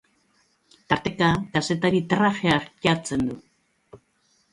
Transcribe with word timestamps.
Tarteka 0.93 1.27
kazetari 1.57 2.01
trajea 2.13 2.57
jatzen 2.87 3.27
du. 3.29 3.37